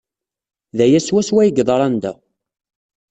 [0.77, 2.13] D aya swaswa ay yeḍran da.